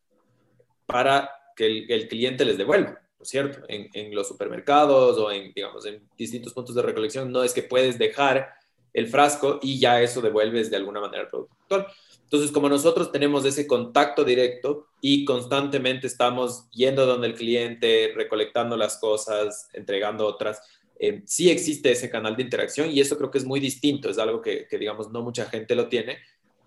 para 0.85 1.29
que 1.55 1.85
el, 1.87 2.07
cliente 2.07 2.45
les 2.45 2.57
devuelva, 2.57 2.91
¿no 2.91 3.23
es 3.23 3.29
cierto? 3.29 3.63
En, 3.67 4.13
los 4.13 4.27
supermercados 4.27 5.17
o 5.17 5.31
en, 5.31 5.53
digamos, 5.53 5.85
en 5.85 6.07
distintos 6.17 6.53
puntos 6.53 6.75
de 6.75 6.81
recolección, 6.81 7.31
no 7.31 7.43
es 7.43 7.53
que 7.53 7.63
puedes 7.63 7.97
dejar 7.97 8.53
el 8.93 9.07
frasco 9.07 9.59
y 9.61 9.79
ya 9.79 10.01
eso 10.01 10.21
devuelves 10.21 10.69
de 10.69 10.77
alguna 10.77 11.01
manera 11.01 11.23
al 11.23 11.29
productor. 11.29 11.87
Entonces, 12.25 12.51
como 12.51 12.69
nosotros 12.69 13.11
tenemos 13.11 13.45
ese 13.45 13.65
contacto 13.67 14.23
directo 14.23 14.87
y 14.99 15.25
constantemente 15.25 16.07
estamos 16.07 16.67
yendo 16.71 17.05
donde 17.05 17.27
el 17.27 17.35
cliente, 17.35 18.11
recolectando 18.15 18.75
las 18.75 18.97
cosas, 18.97 19.69
entregando 19.73 20.25
otras, 20.25 20.61
eh, 20.99 21.21
sí 21.25 21.49
existe 21.49 21.91
ese 21.91 22.09
canal 22.09 22.35
de 22.35 22.43
interacción 22.43 22.89
y 22.89 22.99
eso 22.99 23.17
creo 23.17 23.29
que 23.29 23.37
es 23.37 23.45
muy 23.45 23.59
distinto, 23.59 24.09
es 24.09 24.17
algo 24.17 24.41
que, 24.41 24.67
que 24.67 24.77
digamos, 24.77 25.11
no 25.11 25.21
mucha 25.21 25.45
gente 25.45 25.75
lo 25.75 25.87
tiene 25.87 26.17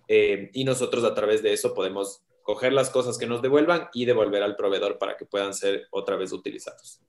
eh, 0.07 0.51
y 0.55 0.65
nosotros 0.65 1.05
a 1.05 1.15
través 1.15 1.43
de 1.43 1.53
eso 1.53 1.75
podemos 1.75 2.23
coger 2.43 2.73
las 2.73 2.89
cosas 2.89 3.19
que 3.19 3.27
nos 3.27 3.43
devuelvan 3.43 3.89
y 3.93 4.07
devolver 4.07 4.43
al 4.43 4.57
proveedor 4.57 4.97
para 4.97 5.17
que 5.17 5.27
puedan 5.27 5.53
ser 5.53 5.87
otra 5.91 6.17
vez 6.17 6.33
utilizados. 6.33 7.03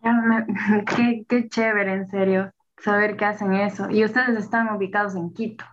Qué, 0.96 1.24
qué 1.26 1.48
chévere, 1.48 1.92
en 1.94 2.10
serio, 2.10 2.52
saber 2.78 3.16
que 3.16 3.24
hacen 3.24 3.54
eso. 3.54 3.88
Y 3.90 4.04
ustedes 4.04 4.38
están 4.38 4.68
ubicados 4.76 5.14
en 5.14 5.32
Quito. 5.32 5.64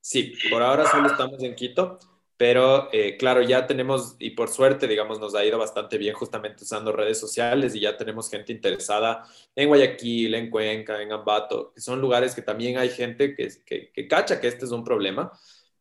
Sí, 0.00 0.34
por 0.50 0.62
ahora 0.62 0.90
solo 0.90 1.08
estamos 1.08 1.42
en 1.42 1.54
Quito. 1.54 1.98
Pero 2.40 2.88
eh, 2.90 3.18
claro, 3.18 3.42
ya 3.42 3.66
tenemos, 3.66 4.16
y 4.18 4.30
por 4.30 4.48
suerte, 4.48 4.88
digamos, 4.88 5.20
nos 5.20 5.34
ha 5.34 5.44
ido 5.44 5.58
bastante 5.58 5.98
bien 5.98 6.14
justamente 6.14 6.64
usando 6.64 6.90
redes 6.90 7.20
sociales 7.20 7.74
y 7.74 7.80
ya 7.80 7.98
tenemos 7.98 8.30
gente 8.30 8.50
interesada 8.50 9.26
en 9.54 9.68
Guayaquil, 9.68 10.34
en 10.34 10.48
Cuenca, 10.48 11.02
en 11.02 11.12
Ambato, 11.12 11.70
que 11.74 11.82
son 11.82 12.00
lugares 12.00 12.34
que 12.34 12.40
también 12.40 12.78
hay 12.78 12.88
gente 12.88 13.34
que, 13.34 13.50
que, 13.66 14.08
cacha 14.08 14.40
que 14.40 14.48
este 14.48 14.64
es 14.64 14.70
un 14.70 14.82
problema 14.82 15.30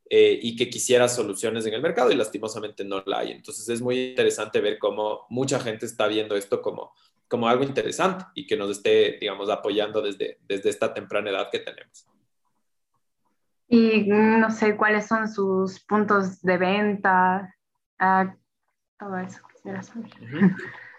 eh, 0.09 0.37
y 0.41 0.57
que 0.57 0.69
quisiera 0.69 1.07
soluciones 1.07 1.65
en 1.65 1.75
el 1.75 1.81
mercado 1.81 2.11
y 2.11 2.15
lastimosamente 2.15 2.83
no 2.83 3.01
la 3.05 3.19
hay. 3.19 3.31
Entonces 3.31 3.69
es 3.69 3.79
muy 3.79 4.09
interesante 4.09 4.59
ver 4.59 4.77
cómo 4.79 5.27
mucha 5.29 5.61
gente 5.61 5.85
está 5.85 6.07
viendo 6.07 6.35
esto 6.35 6.61
como, 6.61 6.93
como 7.29 7.47
algo 7.47 7.63
interesante 7.63 8.25
y 8.35 8.45
que 8.45 8.57
nos 8.57 8.69
esté, 8.69 9.17
digamos, 9.17 9.49
apoyando 9.49 10.01
desde, 10.01 10.39
desde 10.45 10.71
esta 10.71 10.93
temprana 10.93 11.29
edad 11.29 11.49
que 11.49 11.59
tenemos. 11.59 12.05
Y 13.69 14.05
no 14.07 14.49
sé 14.49 14.75
cuáles 14.75 15.07
son 15.07 15.27
sus 15.27 15.79
puntos 15.81 16.41
de 16.41 16.57
venta, 16.57 17.55
ah, 17.99 18.35
todo 18.99 19.17
eso 19.17 19.39
quisiera 19.53 19.83
saber. 19.83 20.09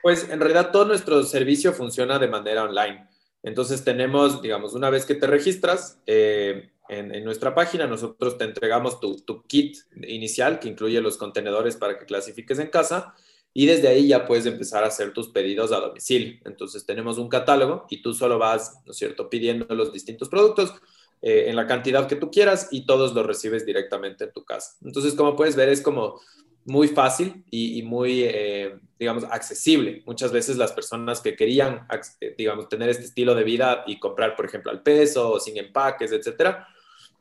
Pues 0.02 0.30
en 0.30 0.40
realidad 0.40 0.70
todo 0.70 0.86
nuestro 0.86 1.22
servicio 1.24 1.72
funciona 1.72 2.18
de 2.18 2.28
manera 2.28 2.64
online. 2.64 3.06
Entonces 3.42 3.84
tenemos, 3.84 4.40
digamos, 4.40 4.74
una 4.74 4.88
vez 4.88 5.04
que 5.04 5.14
te 5.14 5.26
registras 5.26 6.00
eh, 6.06 6.70
en, 6.88 7.24
nuestra 7.24 7.54
página, 7.54 7.86
nosotros 7.86 8.38
te 8.38 8.44
entregamos 8.44 9.00
tu, 9.00 9.16
tu, 9.16 9.42
kit 9.42 9.76
inicial 10.06 10.58
que 10.58 10.68
incluye 10.68 11.00
los 11.00 11.18
contenedores 11.18 11.76
para 11.76 11.98
que 11.98 12.06
clasifiques 12.06 12.58
en 12.58 12.68
casa 12.68 13.14
y 13.52 13.66
desde 13.66 13.88
ahí 13.88 14.08
ya 14.08 14.26
puedes 14.26 14.46
empezar 14.46 14.84
a 14.84 14.88
hacer 14.88 15.12
tus 15.12 15.28
pedidos 15.28 15.72
a 15.72 15.80
domicilio. 15.80 16.38
Entonces 16.44 16.86
tenemos 16.86 17.18
un 17.18 17.28
catálogo 17.28 17.86
y 17.90 18.00
tú 18.02 18.14
solo 18.14 18.38
vas, 18.38 18.80
¿no 18.84 18.92
es 18.92 18.98
cierto?, 18.98 19.28
pidiendo 19.28 19.74
los 19.74 19.92
distintos 19.92 20.28
productos 20.28 20.74
eh, 21.22 21.44
en 21.48 21.56
la 21.56 21.66
cantidad 21.66 22.08
que 22.08 22.16
tú 22.16 22.30
quieras 22.30 22.68
y 22.70 22.86
todos 22.86 23.14
los 23.14 23.26
recibes 23.26 23.66
directamente 23.66 24.24
en 24.24 24.32
tu 24.32 24.44
casa. 24.44 24.76
Entonces, 24.82 25.14
como 25.14 25.36
puedes 25.36 25.56
ver, 25.56 25.68
es 25.68 25.82
como 25.82 26.20
muy 26.64 26.88
fácil 26.88 27.44
y, 27.50 27.82
muy, 27.82 28.22
eh, 28.22 28.78
digamos, 28.98 29.24
accesible. 29.24 30.02
Muchas 30.06 30.30
veces 30.32 30.56
las 30.56 30.72
personas 30.72 31.20
que 31.20 31.34
querían, 31.34 31.86
digamos, 32.36 32.68
tener 32.68 32.88
este 32.90 33.04
estilo 33.04 33.34
de 33.34 33.44
vida 33.44 33.82
y 33.86 33.98
comprar, 33.98 34.36
por 34.36 34.46
ejemplo, 34.46 34.70
al 34.70 34.82
peso 34.82 35.40
sin 35.40 35.56
empaques, 35.56 36.12
etcétera, 36.12 36.66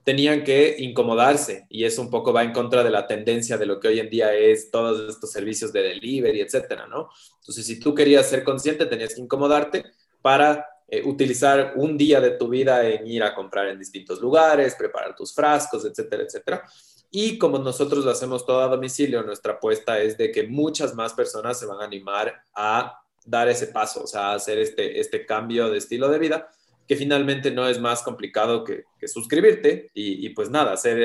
tenían 0.03 0.43
que 0.43 0.75
incomodarse 0.79 1.65
y 1.69 1.83
eso 1.83 2.01
un 2.01 2.09
poco 2.09 2.33
va 2.33 2.43
en 2.43 2.51
contra 2.51 2.83
de 2.83 2.89
la 2.89 3.05
tendencia 3.05 3.57
de 3.57 3.65
lo 3.65 3.79
que 3.79 3.89
hoy 3.89 3.99
en 3.99 4.09
día 4.09 4.33
es 4.33 4.71
todos 4.71 5.09
estos 5.09 5.31
servicios 5.31 5.71
de 5.71 5.83
delivery, 5.83 6.41
etcétera, 6.41 6.87
¿no? 6.87 7.09
Entonces, 7.39 7.65
si 7.65 7.79
tú 7.79 7.93
querías 7.93 8.27
ser 8.29 8.43
consciente, 8.43 8.85
tenías 8.85 9.13
que 9.13 9.21
incomodarte 9.21 9.85
para 10.21 10.65
eh, 10.91 11.03
utilizar 11.05 11.73
un 11.75 11.97
día 11.97 12.19
de 12.19 12.31
tu 12.31 12.47
vida 12.47 12.87
en 12.87 13.05
ir 13.07 13.23
a 13.23 13.35
comprar 13.35 13.67
en 13.67 13.79
distintos 13.79 14.19
lugares, 14.19 14.75
preparar 14.75 15.15
tus 15.15 15.33
frascos, 15.33 15.85
etcétera, 15.85 16.23
etcétera. 16.23 16.63
Y 17.11 17.37
como 17.37 17.57
nosotros 17.57 18.05
lo 18.05 18.11
hacemos 18.11 18.45
todo 18.45 18.61
a 18.61 18.67
domicilio, 18.67 19.23
nuestra 19.23 19.53
apuesta 19.53 19.99
es 19.99 20.17
de 20.17 20.31
que 20.31 20.47
muchas 20.47 20.93
más 20.93 21.13
personas 21.13 21.59
se 21.59 21.65
van 21.65 21.81
a 21.81 21.85
animar 21.85 22.41
a 22.55 23.01
dar 23.25 23.47
ese 23.47 23.67
paso, 23.67 24.03
o 24.03 24.07
sea, 24.07 24.31
a 24.31 24.35
hacer 24.35 24.57
este, 24.59 24.99
este 24.99 25.25
cambio 25.25 25.69
de 25.69 25.77
estilo 25.77 26.09
de 26.09 26.19
vida 26.19 26.49
que 26.89 26.95
finalmente 26.95 27.51
no 27.51 27.67
es 27.67 27.79
más 27.79 28.01
complicado 28.01 28.63
que, 28.63 28.85
suscribirte 29.07 29.91
y, 29.93 30.27
pues 30.29 30.49
nada, 30.49 30.73
hacer 30.73 30.97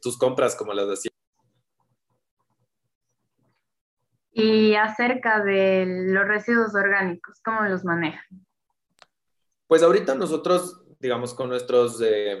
tus 0.00 0.16
compras 0.16 0.54
como 0.54 0.72
las 0.72 0.88
decía. 0.88 1.10
Y 4.30 4.76
acerca 4.76 5.42
de 5.42 5.86
los 5.86 6.28
residuos 6.28 6.72
orgánicos, 6.76 7.40
¿cómo 7.44 7.62
los 7.62 7.84
manejan? 7.84 8.46
Pues 9.74 9.82
ahorita 9.82 10.14
nosotros, 10.14 10.82
digamos, 11.00 11.34
con, 11.34 11.48
nuestros, 11.48 12.00
eh, 12.00 12.38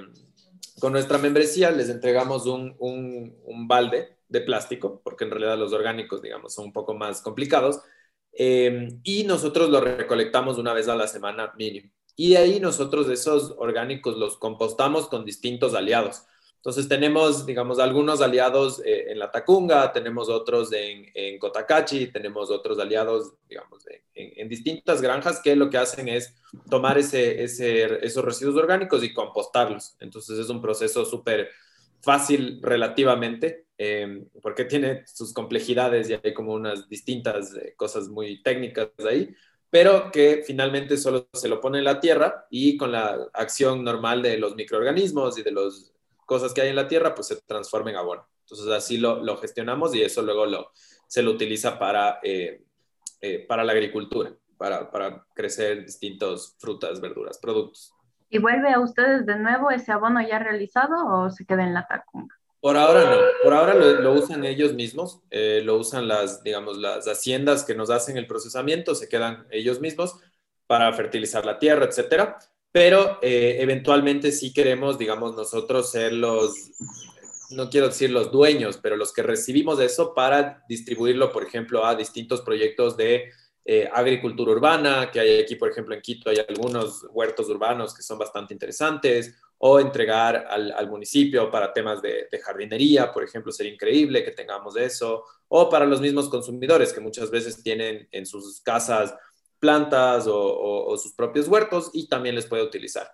con 0.78 0.92
nuestra 0.92 1.18
membresía 1.18 1.72
les 1.72 1.88
entregamos 1.88 2.46
un, 2.46 2.76
un, 2.78 3.66
balde 3.66 4.18
de 4.28 4.40
plástico, 4.40 5.00
porque 5.02 5.24
en 5.24 5.32
realidad 5.32 5.58
los 5.58 5.72
orgánicos, 5.72 6.22
digamos, 6.22 6.54
son 6.54 6.66
un 6.66 6.72
poco 6.72 6.94
más 6.94 7.22
complicados, 7.22 7.80
eh, 8.38 8.86
y 9.02 9.24
nosotros 9.24 9.68
lo 9.68 9.80
recolectamos 9.80 10.58
una 10.58 10.72
vez 10.72 10.86
a 10.86 10.94
la 10.94 11.08
semana 11.08 11.52
mínimo. 11.58 11.90
Y 12.14 12.30
de 12.30 12.36
ahí 12.36 12.60
nosotros 12.60 13.08
esos 13.08 13.52
orgánicos 13.58 14.16
los 14.16 14.36
compostamos 14.36 15.08
con 15.08 15.24
distintos 15.24 15.74
aliados. 15.74 16.22
Entonces 16.64 16.88
tenemos, 16.88 17.44
digamos, 17.44 17.78
algunos 17.78 18.22
aliados 18.22 18.80
eh, 18.86 19.12
en 19.12 19.18
la 19.18 19.30
Tacunga, 19.30 19.92
tenemos 19.92 20.30
otros 20.30 20.72
en, 20.72 21.04
en 21.12 21.38
Cotacachi, 21.38 22.06
tenemos 22.06 22.50
otros 22.50 22.78
aliados, 22.78 23.34
digamos, 23.46 23.84
en, 24.14 24.48
distintas 24.48 25.02
granjas 25.02 25.42
que 25.44 25.56
lo 25.56 25.68
que 25.68 25.76
hacen 25.76 26.08
es 26.08 26.34
tomar 26.70 26.96
ese, 26.96 27.44
esos 27.44 28.24
residuos 28.24 28.56
orgánicos 28.56 29.04
y 29.04 29.12
compostarlos. 29.12 29.94
Entonces 30.00 30.38
es 30.38 30.48
un 30.48 30.62
proceso 30.62 31.04
súper 31.04 31.50
fácil 32.00 32.60
relativamente, 32.62 33.66
eh, 33.76 34.24
porque 34.40 34.64
tiene 34.64 35.06
sus 35.06 35.34
complejidades 35.34 36.08
y 36.08 36.14
hay 36.14 36.32
como 36.32 36.54
unas 36.54 36.88
distintas 36.88 37.54
eh, 37.56 37.74
cosas 37.76 38.08
muy 38.08 38.42
técnicas 38.42 38.88
ahí, 39.06 39.34
pero 39.68 40.10
que 40.10 40.42
finalmente 40.46 40.96
solo 40.96 41.28
se 41.34 41.48
lo 41.48 41.60
pone 41.60 41.80
en 41.80 41.84
la 41.84 42.00
tierra 42.00 42.46
y 42.48 42.78
con 42.78 42.90
la 42.90 43.28
acción 43.34 43.84
normal 43.84 44.22
de 44.22 44.38
los 44.38 44.54
microorganismos 44.54 45.36
y 45.36 45.42
de 45.42 45.52
las 45.52 45.93
cosas 46.26 46.52
que 46.52 46.60
hay 46.60 46.68
en 46.68 46.76
la 46.76 46.88
tierra, 46.88 47.14
pues 47.14 47.28
se 47.28 47.40
transforma 47.42 47.90
en 47.90 47.96
abono. 47.96 48.28
Entonces 48.40 48.68
así 48.68 48.98
lo, 48.98 49.22
lo 49.22 49.36
gestionamos 49.38 49.94
y 49.94 50.02
eso 50.02 50.22
luego 50.22 50.46
lo, 50.46 50.70
se 51.06 51.22
lo 51.22 51.30
utiliza 51.30 51.78
para, 51.78 52.20
eh, 52.22 52.64
eh, 53.20 53.46
para 53.46 53.64
la 53.64 53.72
agricultura, 53.72 54.32
para, 54.56 54.90
para 54.90 55.24
crecer 55.34 55.84
distintos 55.84 56.56
frutas, 56.58 57.00
verduras, 57.00 57.38
productos. 57.38 57.92
¿Y 58.28 58.38
vuelve 58.38 58.72
a 58.72 58.80
ustedes 58.80 59.26
de 59.26 59.38
nuevo 59.38 59.70
ese 59.70 59.92
abono 59.92 60.20
ya 60.26 60.38
realizado 60.38 61.06
o 61.06 61.30
se 61.30 61.46
queda 61.46 61.64
en 61.64 61.74
la 61.74 61.86
tacunga? 61.86 62.34
Por 62.60 62.78
ahora 62.78 63.04
no, 63.04 63.16
por 63.42 63.52
ahora 63.52 63.74
lo, 63.74 64.12
usan 64.14 64.44
ellos 64.44 64.72
mismos, 64.72 65.20
eh, 65.30 65.60
lo 65.62 65.76
usan 65.76 66.08
las, 66.08 66.42
digamos, 66.42 66.78
las 66.78 67.06
haciendas 67.06 67.62
que 67.62 67.74
nos 67.74 67.90
hacen 67.90 68.16
el 68.16 68.26
procesamiento, 68.26 68.94
se 68.94 69.06
quedan 69.08 69.46
ellos 69.50 69.80
mismos 69.80 70.18
para 70.66 70.90
fertilizar 70.94 71.44
la 71.44 71.58
tierra, 71.58 71.84
etcétera. 71.84 72.38
Pero 72.74 73.20
eh, 73.22 73.58
eventualmente 73.60 74.32
sí 74.32 74.52
queremos, 74.52 74.98
digamos, 74.98 75.36
nosotros 75.36 75.92
ser 75.92 76.12
los, 76.12 76.72
no 77.50 77.70
quiero 77.70 77.86
decir 77.86 78.10
los 78.10 78.32
dueños, 78.32 78.80
pero 78.82 78.96
los 78.96 79.12
que 79.12 79.22
recibimos 79.22 79.78
eso 79.78 80.12
para 80.12 80.64
distribuirlo, 80.68 81.30
por 81.30 81.44
ejemplo, 81.44 81.86
a 81.86 81.94
distintos 81.94 82.40
proyectos 82.40 82.96
de 82.96 83.30
eh, 83.64 83.88
agricultura 83.92 84.50
urbana, 84.50 85.08
que 85.12 85.20
hay 85.20 85.40
aquí, 85.42 85.54
por 85.54 85.70
ejemplo, 85.70 85.94
en 85.94 86.00
Quito 86.00 86.30
hay 86.30 86.38
algunos 86.48 87.06
huertos 87.12 87.48
urbanos 87.48 87.94
que 87.94 88.02
son 88.02 88.18
bastante 88.18 88.52
interesantes, 88.52 89.36
o 89.58 89.78
entregar 89.78 90.48
al, 90.50 90.90
municipio 90.90 91.52
para 91.52 91.72
temas 91.72 92.02
de, 92.02 92.28
jardinería, 92.42 93.12
por 93.12 93.22
ejemplo, 93.22 93.52
sería 93.52 93.72
increíble 93.72 94.24
que 94.24 94.32
tengamos 94.32 94.76
eso, 94.76 95.22
o 95.46 95.70
para 95.70 95.86
los 95.86 96.00
mismos 96.00 96.28
consumidores 96.28 96.92
que 96.92 97.00
muchas 97.00 97.30
veces 97.30 97.62
tienen 97.62 98.08
en 98.10 98.26
sus 98.26 98.60
casas 98.62 99.14
plantas 99.64 100.26
o, 100.28 100.94
sus 100.98 101.14
propios 101.14 101.48
huertos 101.48 101.90
y 101.94 102.06
también 102.06 102.34
les 102.34 102.44
puede 102.44 102.62
utilizar. 102.62 103.06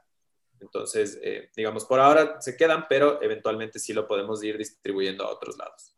Entonces, 0.59 1.17
eh, 1.23 1.49
digamos, 1.57 1.85
por 1.85 2.01
ahora 2.01 2.41
se 2.41 2.57
quedan, 2.57 2.87
pero 2.89 3.23
eventualmente 3.23 3.79
sí 3.79 3.93
lo 3.93 4.09
podemos 4.09 4.43
ir 4.43 4.59
distribuyendo 4.59 5.25
a 5.25 5.31
otros 5.31 5.57
lados. 5.57 5.97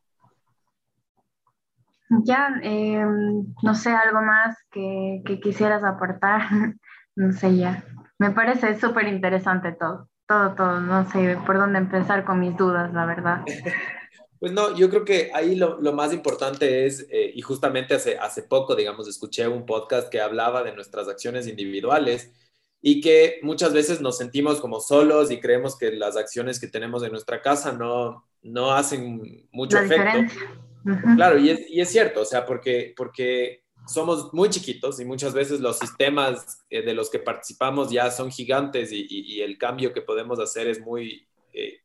Ya, 2.25 2.51
em, 2.63 3.55
no 3.63 3.75
sé, 3.75 3.91
algo 3.91 4.21
más 4.21 4.59
que, 4.71 5.23
que 5.25 5.41
quisieras 5.41 5.83
aportar, 5.83 6.43
no 7.17 7.33
sé 7.33 7.57
ya. 7.57 7.83
Me 8.19 8.31
parece 8.33 8.79
súper 8.79 9.09
interesante 9.09 9.73
todo 9.73 10.11
todo, 10.27 10.55
todo, 10.55 10.81
no 10.81 11.05
sé 11.11 11.39
por 11.45 11.59
dónde 11.59 11.79
empezar 11.79 12.25
con 12.25 12.41
mis 12.41 12.57
dudas, 12.57 12.93
la 12.93 13.07
verdad. 13.07 13.45
Pues 14.43 14.51
no, 14.51 14.77
yo 14.77 14.91
creo 14.91 15.05
que 15.05 15.31
ahí 15.33 15.55
lo, 15.55 15.81
lo 15.81 15.93
más 15.93 16.13
importante 16.13 16.85
es, 16.85 17.07
eh, 17.13 17.31
y 17.33 17.43
justamente 17.43 17.95
hace, 17.95 18.19
hace 18.19 18.43
poco, 18.43 18.75
digamos, 18.75 19.07
escuché 19.07 19.47
un 19.47 19.65
podcast 19.65 20.09
que 20.09 20.21
hablaba 20.21 20.65
de 20.65 20.75
nuestras 20.75 21.07
acciones 21.07 21.47
individuales 21.47 22.33
y 22.81 23.01
que 23.01 23.39
muchas 23.43 23.73
veces 23.73 24.01
nos 24.01 24.19
sentimos 24.19 24.61
como 24.61 24.81
solos 24.81 25.31
y 25.31 25.39
creemos 25.39 25.79
que 25.79 25.93
las 25.93 26.17
acciones 26.17 26.59
que 26.59 26.67
tenemos 26.67 27.05
en 27.05 27.13
nuestra 27.13 27.41
casa 27.41 27.71
no, 27.71 28.27
no 28.43 28.73
hacen 28.73 29.47
mucho 29.53 29.79
efecto. 29.79 30.35
Claro, 31.15 31.39
y 31.39 31.51
es, 31.51 31.71
y 31.71 31.81
es, 31.81 31.89
cierto, 31.91 32.23
o 32.23 32.25
sea, 32.25 32.45
porque, 32.45 32.95
porque 32.97 33.63
somos 33.87 34.35
muy 34.35 34.51
chiquitos 34.51 34.99
y 34.99 35.05
muchas 35.05 35.35
veces 35.35 35.61
los 35.61 35.79
sistemas 35.79 36.65
eh, 36.69 36.83
de 36.83 36.95
los 36.95 37.11
que 37.11 37.21
participamos 37.21 37.93
ya 37.93 38.11
son 38.11 38.33
gigantes 38.33 38.91
y, 38.91 39.41
el 39.41 39.57
cambio 39.57 39.93
que 39.93 40.03
podemos 40.03 40.41
hacer 40.41 40.67
es 40.67 40.81
muy, 40.81 41.29
eh, 41.53 41.79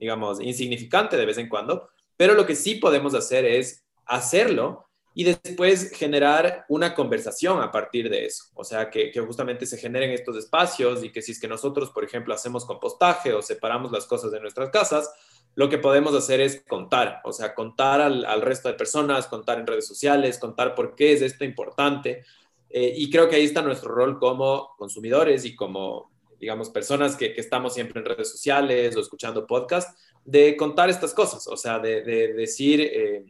digamos, 0.00 0.40
insignificante 0.40 1.16
de 1.16 1.26
vez 1.26 1.38
en 1.38 1.48
cuando, 1.48 1.91
pero 2.16 2.34
lo 2.34 2.46
que 2.46 2.56
sí 2.56 2.76
podemos 2.76 3.14
hacer 3.14 3.44
es 3.44 3.84
hacerlo 4.06 4.86
y 5.14 5.24
después 5.24 5.90
generar 5.92 6.64
una 6.68 6.94
conversación 6.94 7.60
a 7.60 7.70
partir 7.70 8.08
de 8.08 8.24
eso. 8.24 8.44
O 8.54 8.64
sea, 8.64 8.88
que, 8.90 9.12
justamente 9.26 9.66
se 9.66 9.76
generen 9.76 10.10
estos 10.10 10.36
espacios 10.36 11.04
y 11.04 11.10
que 11.10 11.20
si 11.20 11.32
es 11.32 11.40
que 11.40 11.48
nosotros, 11.48 11.90
por 11.90 12.04
ejemplo, 12.04 12.32
hacemos 12.32 12.64
compostaje 12.64 13.32
o 13.34 13.42
separamos 13.42 13.92
las 13.92 14.06
cosas 14.06 14.32
de 14.32 14.40
nuestras 14.40 14.70
casas, 14.70 15.10
lo 15.54 15.68
que 15.68 15.76
podemos 15.76 16.14
hacer 16.14 16.40
es 16.40 16.64
contar, 16.66 17.20
o 17.24 17.32
sea, 17.32 17.54
contar 17.54 18.00
al, 18.00 18.40
resto 18.40 18.68
de 18.68 18.74
personas, 18.74 19.26
contar 19.26 19.58
en 19.58 19.66
redes 19.66 19.86
sociales, 19.86 20.38
contar 20.38 20.74
por 20.74 20.94
qué 20.94 21.12
es 21.12 21.20
esto 21.20 21.44
importante. 21.44 22.24
Eh, 22.70 22.94
y 22.96 23.10
creo 23.10 23.28
que 23.28 23.36
ahí 23.36 23.44
está 23.44 23.60
nuestro 23.60 23.94
rol 23.94 24.18
como 24.18 24.74
consumidores 24.78 25.44
y 25.44 25.54
como, 25.54 26.10
digamos, 26.40 26.70
personas 26.70 27.16
que, 27.16 27.34
estamos 27.36 27.74
siempre 27.74 28.00
en 28.00 28.06
redes 28.06 28.30
sociales 28.30 28.96
o 28.96 29.00
escuchando 29.00 29.46
podcasts, 29.46 29.94
de 30.24 30.56
contar 30.56 30.90
estas 30.90 31.14
cosas, 31.14 31.46
o 31.48 31.56
sea, 31.56 31.78
de, 31.78 32.02
decir 32.02 32.80
eh, 32.80 33.24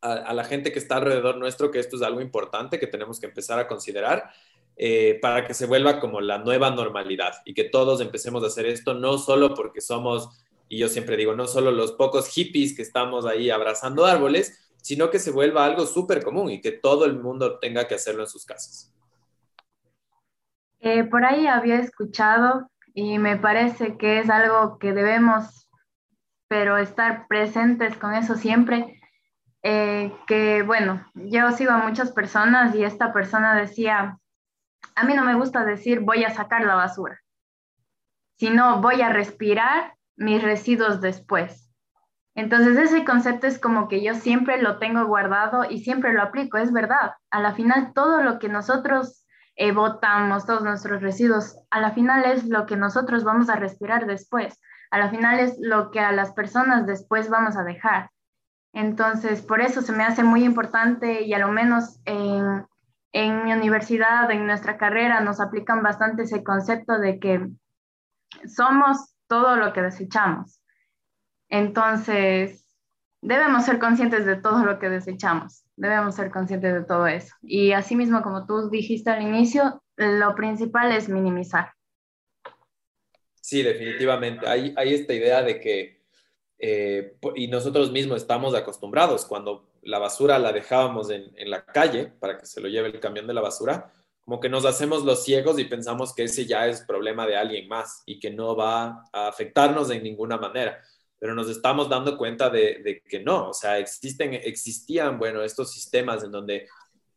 a, 0.00 0.32
la 0.32 0.44
gente 0.44 0.72
que 0.72 0.78
está 0.78 0.96
alrededor 0.96 1.36
nuestro 1.36 1.70
que 1.70 1.78
esto 1.78 1.96
es 1.96 2.02
algo 2.02 2.20
importante, 2.20 2.78
que 2.78 2.86
tenemos 2.86 3.20
que 3.20 3.26
empezar 3.26 3.58
a 3.58 3.68
considerar. 3.68 4.30
Eh, 4.80 5.18
para 5.20 5.44
que 5.44 5.54
se 5.54 5.66
vuelva 5.66 5.98
como 5.98 6.20
la 6.20 6.38
nueva 6.38 6.70
normalidad 6.70 7.32
y 7.44 7.52
que 7.52 7.64
todos 7.64 8.00
empecemos 8.00 8.44
a 8.44 8.46
hacer 8.46 8.64
esto, 8.64 8.94
no 8.94 9.18
solo 9.18 9.52
porque 9.52 9.80
somos 9.80 10.28
y 10.68 10.78
yo 10.78 10.88
siempre 10.88 11.16
digo, 11.16 11.34
no 11.34 11.46
solo 11.46 11.70
los 11.70 11.92
pocos 11.92 12.28
hippies 12.28 12.76
que 12.76 12.82
estamos 12.82 13.26
ahí 13.26 13.50
abrazando 13.50 14.04
árboles, 14.04 14.70
sino 14.82 15.10
que 15.10 15.18
se 15.18 15.30
vuelva 15.30 15.64
algo 15.64 15.86
súper 15.86 16.22
común 16.22 16.50
y 16.50 16.60
que 16.60 16.72
todo 16.72 17.04
el 17.06 17.18
mundo 17.18 17.58
tenga 17.58 17.88
que 17.88 17.94
hacerlo 17.94 18.22
en 18.22 18.28
sus 18.28 18.44
casas. 18.44 18.92
Eh, 20.80 21.04
por 21.04 21.24
ahí 21.24 21.46
había 21.46 21.80
escuchado 21.80 22.70
y 22.94 23.18
me 23.18 23.36
parece 23.36 23.96
que 23.96 24.20
es 24.20 24.30
algo 24.30 24.78
que 24.78 24.92
debemos, 24.92 25.67
pero 26.48 26.78
estar 26.78 27.26
presentes 27.28 27.96
con 27.96 28.14
eso 28.14 28.34
siempre. 28.34 29.00
Eh, 29.62 30.12
que 30.26 30.62
bueno, 30.62 31.06
yo 31.14 31.50
sigo 31.52 31.72
a 31.72 31.78
muchas 31.78 32.12
personas 32.12 32.74
y 32.74 32.84
esta 32.84 33.12
persona 33.12 33.54
decía, 33.54 34.18
a 34.94 35.04
mí 35.04 35.14
no 35.14 35.24
me 35.24 35.34
gusta 35.34 35.64
decir 35.64 36.00
voy 36.00 36.24
a 36.24 36.30
sacar 36.30 36.64
la 36.64 36.74
basura, 36.74 37.20
sino 38.38 38.80
voy 38.80 39.02
a 39.02 39.10
respirar 39.10 39.94
mis 40.16 40.42
residuos 40.42 41.00
después. 41.00 41.68
Entonces 42.34 42.76
ese 42.76 43.04
concepto 43.04 43.48
es 43.48 43.58
como 43.58 43.88
que 43.88 44.02
yo 44.02 44.14
siempre 44.14 44.62
lo 44.62 44.78
tengo 44.78 45.04
guardado 45.06 45.68
y 45.68 45.80
siempre 45.80 46.12
lo 46.12 46.22
aplico, 46.22 46.56
es 46.56 46.72
verdad. 46.72 47.14
A 47.30 47.40
la 47.40 47.52
final 47.52 47.92
todo 47.94 48.22
lo 48.22 48.38
que 48.38 48.48
nosotros 48.48 49.26
eh, 49.56 49.72
botamos 49.72 50.46
todos 50.46 50.62
nuestros 50.62 51.02
residuos, 51.02 51.58
a 51.70 51.80
la 51.80 51.90
final 51.90 52.24
es 52.24 52.44
lo 52.44 52.64
que 52.64 52.76
nosotros 52.76 53.24
vamos 53.24 53.48
a 53.48 53.56
respirar 53.56 54.06
después, 54.06 54.60
a 54.90 54.98
la 54.98 55.10
final 55.10 55.40
es 55.40 55.56
lo 55.60 55.90
que 55.90 56.00
a 56.00 56.12
las 56.12 56.32
personas 56.32 56.86
después 56.86 57.28
vamos 57.28 57.56
a 57.56 57.64
dejar. 57.64 58.10
Entonces, 58.72 59.42
por 59.42 59.60
eso 59.60 59.82
se 59.82 59.92
me 59.92 60.04
hace 60.04 60.22
muy 60.22 60.44
importante 60.44 61.22
y 61.22 61.32
a 61.34 61.38
lo 61.38 61.48
menos 61.48 62.00
en, 62.04 62.66
en 63.12 63.44
mi 63.44 63.52
universidad, 63.52 64.30
en 64.30 64.46
nuestra 64.46 64.76
carrera, 64.76 65.20
nos 65.20 65.40
aplican 65.40 65.82
bastante 65.82 66.22
ese 66.22 66.44
concepto 66.44 66.98
de 66.98 67.18
que 67.18 67.48
somos 68.46 69.14
todo 69.26 69.56
lo 69.56 69.72
que 69.72 69.82
desechamos. 69.82 70.60
Entonces, 71.48 72.66
debemos 73.22 73.64
ser 73.64 73.78
conscientes 73.78 74.26
de 74.26 74.36
todo 74.36 74.64
lo 74.64 74.78
que 74.78 74.90
desechamos, 74.90 75.64
debemos 75.76 76.14
ser 76.14 76.30
conscientes 76.30 76.74
de 76.74 76.84
todo 76.84 77.06
eso. 77.06 77.34
Y 77.42 77.72
asimismo, 77.72 78.22
como 78.22 78.46
tú 78.46 78.68
dijiste 78.70 79.10
al 79.10 79.22
inicio, 79.22 79.82
lo 79.96 80.34
principal 80.34 80.92
es 80.92 81.08
minimizar. 81.08 81.72
Sí, 83.48 83.62
definitivamente. 83.62 84.46
Hay, 84.46 84.74
hay 84.76 84.92
esta 84.92 85.14
idea 85.14 85.42
de 85.42 85.58
que, 85.58 86.02
eh, 86.58 87.16
y 87.34 87.48
nosotros 87.48 87.90
mismos 87.90 88.18
estamos 88.18 88.54
acostumbrados, 88.54 89.24
cuando 89.24 89.70
la 89.80 89.98
basura 89.98 90.38
la 90.38 90.52
dejábamos 90.52 91.08
en, 91.08 91.32
en 91.34 91.48
la 91.48 91.64
calle 91.64 92.12
para 92.20 92.36
que 92.36 92.44
se 92.44 92.60
lo 92.60 92.68
lleve 92.68 92.88
el 92.88 93.00
camión 93.00 93.26
de 93.26 93.32
la 93.32 93.40
basura, 93.40 93.90
como 94.20 94.38
que 94.38 94.50
nos 94.50 94.66
hacemos 94.66 95.02
los 95.02 95.24
ciegos 95.24 95.58
y 95.58 95.64
pensamos 95.64 96.14
que 96.14 96.24
ese 96.24 96.44
ya 96.44 96.66
es 96.66 96.82
problema 96.82 97.26
de 97.26 97.38
alguien 97.38 97.68
más 97.68 98.02
y 98.04 98.20
que 98.20 98.30
no 98.30 98.54
va 98.54 99.08
a 99.14 99.28
afectarnos 99.28 99.88
de 99.88 99.98
ninguna 99.98 100.36
manera. 100.36 100.82
Pero 101.18 101.34
nos 101.34 101.48
estamos 101.48 101.88
dando 101.88 102.18
cuenta 102.18 102.50
de, 102.50 103.02
que 103.08 103.20
no, 103.20 103.48
o 103.48 103.54
sea, 103.54 103.78
existen, 103.78 104.34
existían, 104.34 105.18
bueno, 105.18 105.42
estos 105.42 105.72
sistemas 105.72 106.22
en 106.22 106.32
donde, 106.32 106.68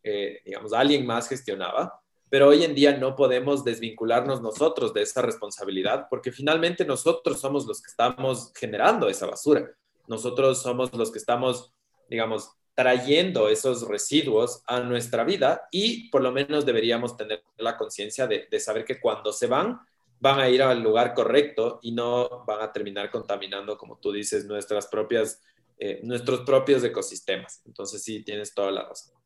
eh, 0.01 0.39
digamos, 0.45 0.71
alguien 0.71 1.05
más 1.05 1.27
gestionaba, 1.27 2.00
pero 2.31 2.47
hoy 2.47 2.63
en 2.63 2.73
día 2.73 2.95
no 2.95 3.13
podemos 3.13 3.65
desvincularnos 3.65 4.41
nosotros 4.41 4.93
de 4.93 5.01
esa 5.01 5.21
responsabilidad 5.21 6.07
porque 6.09 6.31
finalmente 6.31 6.85
nosotros 6.85 7.41
somos 7.41 7.65
los 7.65 7.81
que 7.81 7.91
estamos 7.91 8.53
generando 8.55 9.09
esa 9.09 9.27
basura. 9.27 9.69
Nosotros 10.07 10.61
somos 10.61 10.93
los 10.93 11.11
que 11.11 11.17
estamos, 11.17 11.73
digamos, 12.09 12.51
trayendo 12.73 13.49
esos 13.49 13.85
residuos 13.85 14.63
a 14.65 14.79
nuestra 14.79 15.25
vida 15.25 15.67
y 15.71 16.09
por 16.09 16.21
lo 16.21 16.31
menos 16.31 16.65
deberíamos 16.65 17.17
tener 17.17 17.43
la 17.57 17.75
conciencia 17.75 18.27
de, 18.27 18.47
saber 18.61 18.85
que 18.85 19.01
cuando 19.01 19.33
se 19.33 19.47
van, 19.47 19.81
van 20.21 20.39
a 20.39 20.49
ir 20.49 20.63
al 20.63 20.81
lugar 20.81 21.13
correcto 21.13 21.79
y 21.81 21.91
no 21.91 22.45
van 22.47 22.61
a 22.61 22.71
terminar 22.71 23.11
contaminando, 23.11 23.77
como 23.77 23.97
tú 23.97 24.09
dices, 24.13 24.45
nuestras 24.45 24.87
propias, 24.87 25.41
eh, 25.77 25.99
nuestros 26.03 26.39
propios 26.41 26.81
ecosistemas. 26.81 27.61
Entonces 27.65 28.01
sí, 28.01 28.23
tienes 28.23 28.53
toda 28.53 28.71
la 28.71 28.87
razón. 28.87 29.20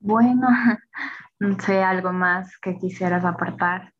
Bueno, 0.00 0.48
no 1.38 1.60
sé, 1.60 1.82
algo 1.82 2.12
más 2.12 2.58
que 2.58 2.76
quisieras 2.76 3.24
apartar. 3.24 3.92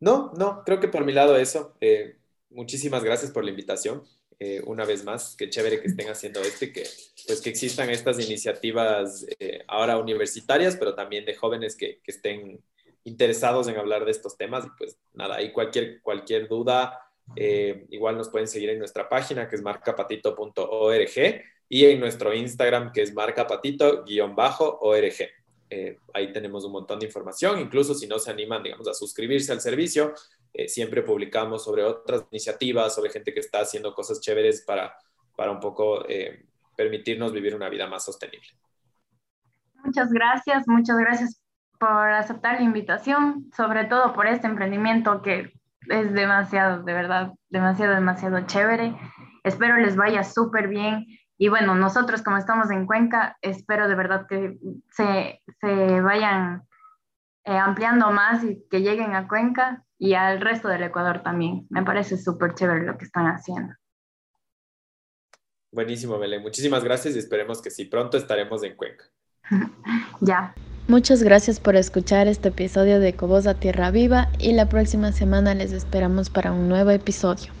No, 0.00 0.32
no, 0.36 0.64
creo 0.64 0.80
que 0.80 0.88
por 0.88 1.04
mi 1.04 1.12
lado 1.12 1.36
eso. 1.36 1.76
Eh, 1.80 2.18
muchísimas 2.50 3.04
gracias 3.04 3.30
por 3.30 3.44
la 3.44 3.50
invitación. 3.50 4.02
Eh, 4.38 4.62
una 4.66 4.86
vez 4.86 5.04
más, 5.04 5.36
qué 5.36 5.50
chévere 5.50 5.80
que 5.80 5.88
estén 5.88 6.08
haciendo 6.08 6.40
esto 6.40 6.64
y 6.64 6.72
que, 6.72 6.84
pues, 7.26 7.42
que 7.42 7.50
existan 7.50 7.90
estas 7.90 8.18
iniciativas 8.18 9.26
eh, 9.38 9.62
ahora 9.68 9.98
universitarias, 9.98 10.76
pero 10.76 10.94
también 10.94 11.26
de 11.26 11.34
jóvenes 11.36 11.76
que, 11.76 12.00
que, 12.02 12.10
estén 12.10 12.58
interesados 13.04 13.68
en 13.68 13.76
hablar 13.76 14.06
de 14.06 14.10
estos 14.12 14.38
temas. 14.38 14.64
Y 14.64 14.70
pues 14.78 14.98
nada, 15.12 15.36
ahí 15.36 15.52
cualquier, 15.52 16.00
cualquier 16.00 16.48
duda, 16.48 16.98
eh, 17.36 17.86
igual 17.90 18.16
nos 18.16 18.28
pueden 18.28 18.48
seguir 18.48 18.70
en 18.70 18.78
nuestra 18.78 19.08
página 19.08 19.48
que 19.48 19.56
es 19.56 19.62
marcapatito.org 19.62 21.42
y 21.68 21.84
en 21.84 22.00
nuestro 22.00 22.34
Instagram 22.34 22.92
que 22.92 23.02
es 23.02 23.14
marcapatito-org. 23.14 25.14
ahí 26.12 26.32
tenemos 26.32 26.64
un 26.64 26.72
montón 26.72 26.98
de 26.98 27.06
información, 27.06 27.60
incluso 27.60 27.94
si 27.94 28.06
no 28.06 28.18
se 28.18 28.30
animan, 28.30 28.62
digamos, 28.62 28.88
a 28.88 28.94
suscribirse 28.94 29.52
al 29.52 29.60
servicio, 29.60 30.14
eh, 30.52 30.68
siempre 30.68 31.02
publicamos 31.02 31.64
sobre 31.64 31.84
otras 31.84 32.24
iniciativas, 32.30 32.94
sobre 32.94 33.10
gente 33.10 33.32
que 33.32 33.40
está 33.40 33.60
haciendo 33.60 33.94
cosas 33.94 34.20
chéveres 34.20 34.62
para, 34.62 34.94
para 35.36 35.52
un 35.52 35.60
poco 35.60 36.04
eh, 36.08 36.44
permitirnos 36.76 37.32
vivir 37.32 37.54
una 37.54 37.68
vida 37.68 37.86
más 37.86 38.04
sostenible. 38.04 38.48
Muchas 39.84 40.12
gracias, 40.12 40.66
muchas 40.66 40.98
gracias 40.98 41.42
por 41.78 42.10
aceptar 42.10 42.56
la 42.56 42.62
invitación, 42.62 43.50
sobre 43.56 43.84
todo 43.84 44.12
por 44.12 44.26
este 44.26 44.46
emprendimiento 44.46 45.22
que 45.22 45.52
es 45.90 46.12
demasiado, 46.12 46.82
de 46.82 46.92
verdad, 46.92 47.32
demasiado, 47.48 47.94
demasiado 47.94 48.40
chévere. 48.46 48.96
Espero 49.44 49.76
les 49.76 49.96
vaya 49.96 50.24
súper 50.24 50.68
bien. 50.68 51.06
Y 51.36 51.48
bueno, 51.48 51.74
nosotros 51.74 52.22
como 52.22 52.36
estamos 52.36 52.70
en 52.70 52.86
Cuenca, 52.86 53.36
espero 53.42 53.88
de 53.88 53.94
verdad 53.94 54.26
que 54.28 54.58
se, 54.90 55.42
se 55.60 56.00
vayan 56.00 56.62
eh, 57.44 57.56
ampliando 57.56 58.10
más 58.10 58.44
y 58.44 58.62
que 58.70 58.82
lleguen 58.82 59.14
a 59.14 59.26
Cuenca 59.26 59.84
y 59.98 60.14
al 60.14 60.40
resto 60.40 60.68
del 60.68 60.82
Ecuador 60.82 61.22
también. 61.22 61.66
Me 61.70 61.82
parece 61.82 62.16
súper 62.16 62.54
chévere 62.54 62.84
lo 62.84 62.96
que 62.96 63.04
están 63.04 63.26
haciendo. 63.26 63.74
Buenísimo, 65.72 66.18
Belén. 66.18 66.42
Muchísimas 66.42 66.84
gracias 66.84 67.16
y 67.16 67.18
esperemos 67.18 67.62
que 67.62 67.70
sí, 67.70 67.84
pronto 67.84 68.16
estaremos 68.16 68.62
en 68.62 68.76
Cuenca. 68.76 69.04
ya. 70.20 70.54
Muchas 70.86 71.22
gracias 71.22 71.60
por 71.60 71.76
escuchar 71.76 72.26
este 72.26 72.48
episodio 72.48 72.98
de 72.98 73.14
Cobosa 73.14 73.54
Tierra 73.54 73.90
Viva 73.90 74.30
y 74.38 74.52
la 74.52 74.68
próxima 74.68 75.12
semana 75.12 75.54
les 75.54 75.72
esperamos 75.72 76.30
para 76.30 76.52
un 76.52 76.68
nuevo 76.68 76.90
episodio. 76.90 77.59